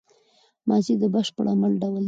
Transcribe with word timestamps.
ماضي 0.67 0.93
د 1.01 1.03
بشپړ 1.15 1.45
عمل 1.53 1.73
ډول 1.81 1.93
دئ. 1.95 1.99